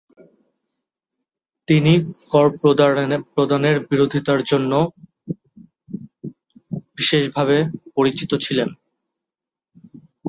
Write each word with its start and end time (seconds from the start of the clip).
তিনি 1.67 1.93
কর 2.31 2.47
প্রদানের 3.33 3.75
বিরোধিতার 3.89 4.39
জন্য 4.43 4.71
বিশেষভাবে 6.97 7.57
পরিচিত 7.95 8.31
ছিলেন। 8.45 8.69